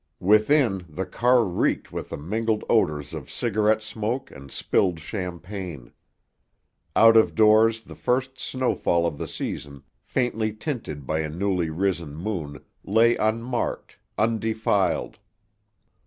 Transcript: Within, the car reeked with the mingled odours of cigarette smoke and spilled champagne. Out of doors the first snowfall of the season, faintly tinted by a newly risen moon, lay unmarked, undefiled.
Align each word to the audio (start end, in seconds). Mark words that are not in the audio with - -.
Within, 0.19 0.83
the 0.89 1.05
car 1.05 1.45
reeked 1.45 1.91
with 1.93 2.09
the 2.09 2.17
mingled 2.17 2.63
odours 2.67 3.13
of 3.13 3.29
cigarette 3.29 3.83
smoke 3.83 4.31
and 4.31 4.49
spilled 4.51 4.99
champagne. 4.99 5.91
Out 6.95 7.15
of 7.15 7.35
doors 7.35 7.81
the 7.81 7.93
first 7.93 8.39
snowfall 8.39 9.05
of 9.05 9.19
the 9.19 9.27
season, 9.27 9.83
faintly 10.01 10.53
tinted 10.53 11.05
by 11.05 11.19
a 11.19 11.29
newly 11.29 11.69
risen 11.69 12.15
moon, 12.15 12.65
lay 12.83 13.15
unmarked, 13.17 13.99
undefiled. 14.17 15.19